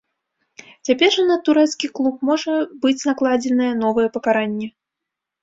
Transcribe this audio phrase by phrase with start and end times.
[0.87, 2.57] Цяпер жа на турэцкі клуб можа
[2.87, 4.67] быць накладзенае новае пакаранне.